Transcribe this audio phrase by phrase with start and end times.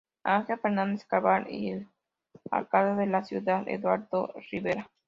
[0.23, 1.87] Ángel Fernández Carvajal y el
[2.49, 4.89] alcalde de la ciudad Eduardo Rivera.